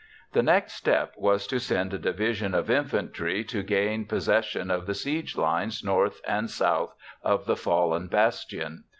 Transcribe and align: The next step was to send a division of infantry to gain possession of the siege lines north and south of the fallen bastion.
The 0.33 0.41
next 0.41 0.73
step 0.73 1.13
was 1.15 1.45
to 1.45 1.59
send 1.59 1.93
a 1.93 1.99
division 1.99 2.55
of 2.55 2.71
infantry 2.71 3.43
to 3.43 3.61
gain 3.61 4.05
possession 4.05 4.71
of 4.71 4.87
the 4.87 4.95
siege 4.95 5.37
lines 5.37 5.83
north 5.83 6.21
and 6.27 6.49
south 6.49 6.95
of 7.21 7.45
the 7.45 7.55
fallen 7.55 8.07
bastion. 8.07 8.85